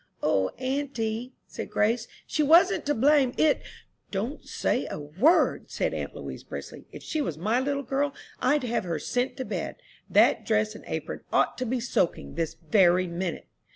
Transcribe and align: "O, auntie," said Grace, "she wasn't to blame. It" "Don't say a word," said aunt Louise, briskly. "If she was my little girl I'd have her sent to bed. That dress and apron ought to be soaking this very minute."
"O, 0.23 0.49
auntie," 0.57 1.33
said 1.45 1.69
Grace, 1.69 2.07
"she 2.25 2.41
wasn't 2.41 2.87
to 2.87 2.95
blame. 2.95 3.33
It" 3.37 3.61
"Don't 4.19 4.43
say 4.47 4.87
a 4.89 4.97
word," 4.99 5.69
said 5.69 5.93
aunt 5.93 6.15
Louise, 6.15 6.43
briskly. 6.43 6.85
"If 6.91 7.03
she 7.03 7.21
was 7.21 7.37
my 7.37 7.59
little 7.59 7.83
girl 7.83 8.11
I'd 8.39 8.63
have 8.63 8.83
her 8.83 8.97
sent 8.97 9.37
to 9.37 9.45
bed. 9.45 9.75
That 10.09 10.43
dress 10.43 10.73
and 10.73 10.83
apron 10.87 11.21
ought 11.31 11.55
to 11.59 11.67
be 11.67 11.79
soaking 11.79 12.33
this 12.33 12.55
very 12.55 13.05
minute." 13.05 13.47